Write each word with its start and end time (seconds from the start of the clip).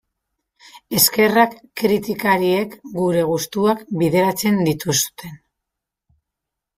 Eskerrak 0.99 1.51
kritikariek 1.81 2.73
gure 2.95 3.25
gustuak 3.33 3.83
bideratzen 3.99 4.57
dituzten... 4.71 5.37